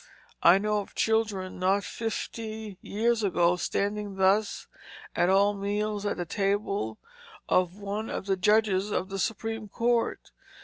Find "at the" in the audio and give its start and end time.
6.07-6.25